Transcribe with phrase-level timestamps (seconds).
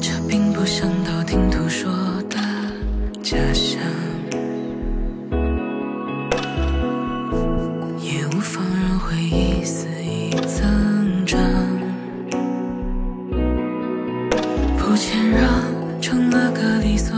[0.00, 1.90] 这并不像道听途说
[2.28, 2.36] 的
[3.22, 3.80] 假象
[8.00, 11.40] 也无妨让回忆肆意增长。
[14.76, 17.16] 不谦让成了个理所